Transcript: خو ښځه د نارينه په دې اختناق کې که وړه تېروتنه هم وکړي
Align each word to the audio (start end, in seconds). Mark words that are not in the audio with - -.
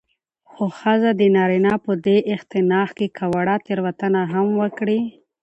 خو 0.51 0.63
ښځه 0.79 1.09
د 1.19 1.21
نارينه 1.35 1.73
په 1.85 1.93
دې 2.05 2.17
اختناق 2.35 2.89
کې 2.97 3.07
که 3.17 3.25
وړه 3.33 3.55
تېروتنه 3.65 4.21
هم 4.33 4.47
وکړي 4.61 4.99